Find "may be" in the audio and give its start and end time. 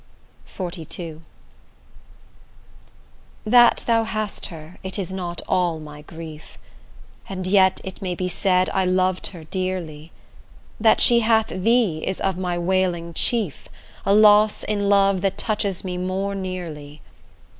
8.01-8.27